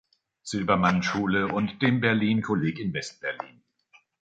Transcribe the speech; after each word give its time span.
Silbermann-Schule 0.41 1.49
und 1.53 1.79
dem 1.83 2.01
Berlin-Kolleg 2.01 2.79
in 2.79 2.91
West-Berlin. 2.91 3.61